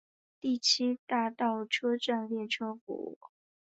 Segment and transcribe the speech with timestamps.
[0.39, 3.19] 第七大道车站列车服务。